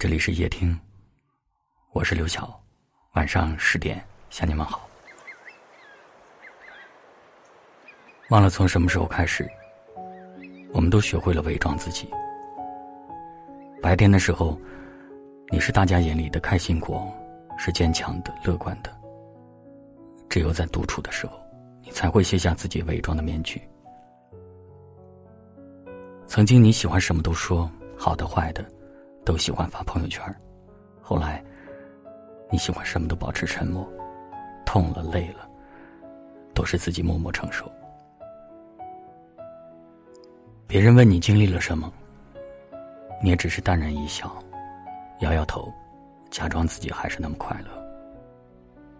[0.00, 0.74] 这里是夜听，
[1.92, 2.58] 我是刘晓，
[3.12, 4.88] 晚上十点向你们好。
[8.30, 9.46] 忘了从什么时候开始，
[10.72, 12.08] 我们都学会了伪装自己。
[13.82, 14.58] 白天的时候，
[15.50, 17.06] 你是大家眼里的开心果，
[17.58, 18.90] 是坚强的、乐观的。
[20.30, 21.38] 只有在独处的时候，
[21.84, 23.60] 你才会卸下自己伪装的面具。
[26.26, 28.64] 曾经你喜欢什么都说，好的、坏的。
[29.24, 30.24] 都喜欢发朋友圈，
[31.00, 31.44] 后来，
[32.50, 33.86] 你喜欢什么都保持沉默，
[34.64, 35.48] 痛了累了，
[36.54, 37.70] 都是自己默默承受。
[40.66, 41.92] 别人问你经历了什么，
[43.22, 44.34] 你也只是淡然一笑，
[45.20, 45.72] 摇摇头，
[46.30, 47.68] 假装自己还是那么快乐。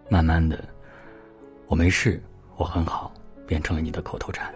[0.07, 0.63] 慢慢的，
[1.67, 2.21] 我没事，
[2.57, 3.11] 我很好，
[3.47, 4.53] 变成了你的口头禅。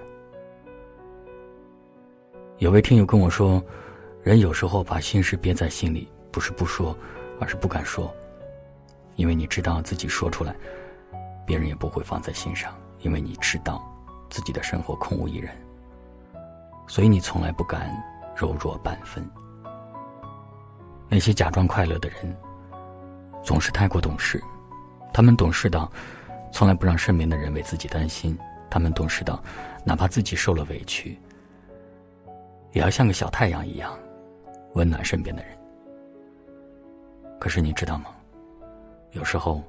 [2.59, 3.61] 有位听友跟我说。
[4.25, 6.97] 人有时候把心事憋在心里，不是不说，
[7.39, 8.11] 而是不敢说。
[9.17, 10.55] 因为你知道自己说出来，
[11.45, 12.75] 别人也不会放在心上。
[13.01, 13.87] 因为你知道
[14.27, 15.51] 自己的生活空无一人，
[16.87, 17.95] 所以你从来不敢
[18.35, 19.23] 柔弱半分。
[21.07, 22.35] 那些假装快乐的人，
[23.43, 24.41] 总是太过懂事。
[25.13, 25.87] 他们懂事到，
[26.51, 28.35] 从来不让身边的人为自己担心。
[28.71, 29.39] 他们懂事到，
[29.83, 31.15] 哪怕自己受了委屈，
[32.71, 33.95] 也要像个小太阳一样。
[34.75, 35.57] 温暖身边的人，
[37.39, 38.13] 可是你知道吗？
[39.11, 39.63] 有时候，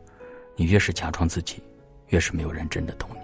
[0.57, 1.63] 你越是假装自己，
[2.09, 3.21] 越是没有人真的懂你。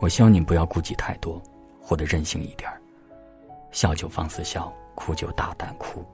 [0.00, 1.42] 我希望你不要顾忌太多，
[1.80, 2.80] 活得任性一点儿，
[3.72, 6.04] 笑就放肆笑，哭就大胆哭。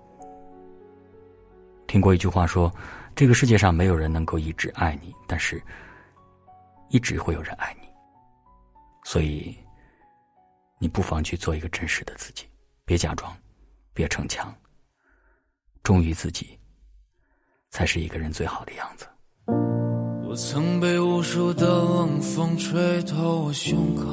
[1.86, 2.72] 听过一句话说
[3.14, 5.62] ：“这个世界上没有人能够一直爱你，但是，
[6.89, 7.86] 一直会有人爱你。”
[9.05, 9.55] 所以，
[10.78, 12.47] 你不妨去做一个真实的自己，
[12.86, 13.30] 别假装。
[13.95, 14.53] 别逞强，
[15.84, 16.59] 忠于自己，
[17.70, 19.06] 才是一个人最好的样子。
[20.27, 24.05] 我曾被无数的冷风吹透我胸口，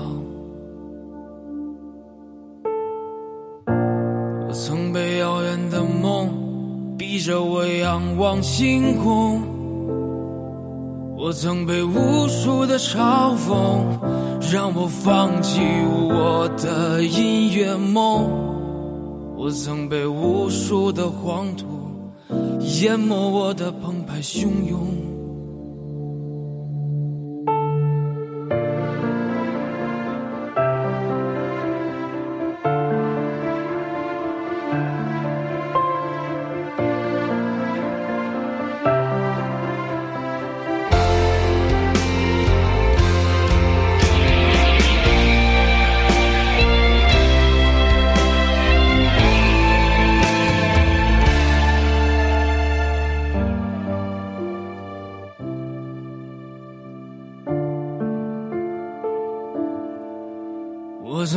[4.48, 9.42] 我曾被遥远的梦逼着我仰望星空，
[11.18, 13.84] 我曾被无数的嘲讽
[14.54, 18.61] 让我放弃我的音乐梦。
[19.44, 21.66] 我曾被无数的黄土
[22.84, 25.11] 淹没，我的澎湃汹涌。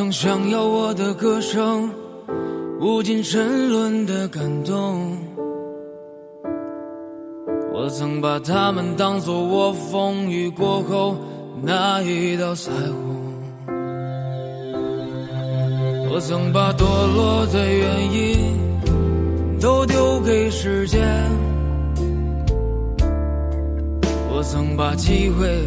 [0.04, 1.88] 曾想要我的歌声
[2.78, 5.16] 无尽沉沦的感动，
[7.72, 11.16] 我曾把它们当作我风雨过后
[11.62, 13.32] 那一道彩虹，
[16.12, 18.60] 我曾把堕落的原因
[19.58, 21.00] 都丢给时间，
[24.30, 25.66] 我曾把机会。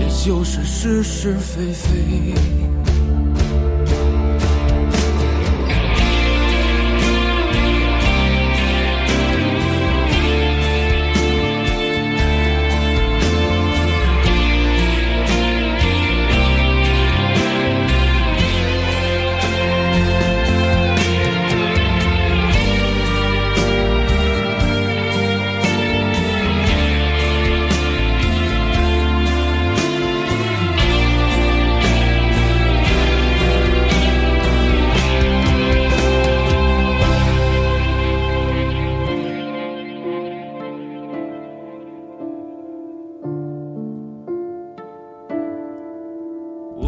[0.00, 2.97] 也就是是是非非。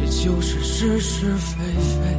[0.00, 2.16] 也就是是是非非。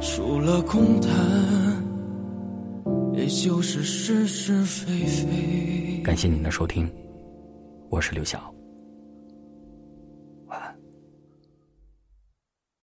[0.00, 1.10] 除了空谈，
[3.12, 6.00] 也就是是是非非。
[6.02, 6.90] 感谢您的收听，
[7.90, 8.57] 我是刘晓。